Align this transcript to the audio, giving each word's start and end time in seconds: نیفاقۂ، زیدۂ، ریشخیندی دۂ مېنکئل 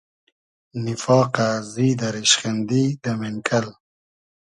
نیفاقۂ، 0.83 1.47
زیدۂ، 1.73 2.07
ریشخیندی 2.15 2.83
دۂ 3.03 3.11
مېنکئل 3.19 3.67